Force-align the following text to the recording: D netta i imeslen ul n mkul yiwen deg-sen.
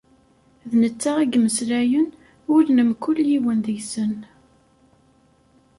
D 0.69 0.71
netta 0.81 1.11
i 1.21 1.25
imeslen 1.37 1.93
ul 2.55 2.65
n 2.71 2.77
mkul 2.89 3.17
yiwen 3.29 3.59
deg-sen. 3.65 4.15